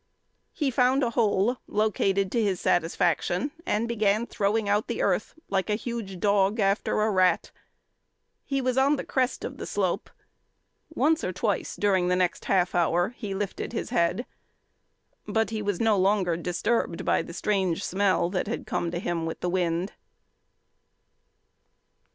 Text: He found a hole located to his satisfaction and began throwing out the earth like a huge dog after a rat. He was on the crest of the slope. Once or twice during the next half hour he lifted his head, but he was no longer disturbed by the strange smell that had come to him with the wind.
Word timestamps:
He 0.51 0.71
found 0.71 1.03
a 1.03 1.11
hole 1.11 1.57
located 1.67 2.31
to 2.31 2.41
his 2.41 2.59
satisfaction 2.59 3.51
and 3.67 3.87
began 3.87 4.25
throwing 4.25 4.67
out 4.67 4.87
the 4.87 4.99
earth 5.03 5.35
like 5.47 5.69
a 5.69 5.75
huge 5.75 6.19
dog 6.19 6.59
after 6.59 7.03
a 7.03 7.11
rat. 7.11 7.51
He 8.43 8.61
was 8.61 8.79
on 8.79 8.95
the 8.95 9.03
crest 9.03 9.45
of 9.45 9.59
the 9.59 9.67
slope. 9.67 10.09
Once 10.89 11.23
or 11.23 11.31
twice 11.31 11.75
during 11.75 12.07
the 12.07 12.15
next 12.15 12.45
half 12.45 12.73
hour 12.73 13.09
he 13.09 13.35
lifted 13.35 13.73
his 13.73 13.91
head, 13.91 14.25
but 15.27 15.51
he 15.51 15.61
was 15.61 15.79
no 15.79 15.95
longer 15.99 16.35
disturbed 16.35 17.05
by 17.05 17.21
the 17.21 17.31
strange 17.31 17.83
smell 17.83 18.27
that 18.31 18.47
had 18.47 18.65
come 18.65 18.89
to 18.89 18.97
him 18.97 19.27
with 19.27 19.41
the 19.41 19.49
wind. 19.51 19.93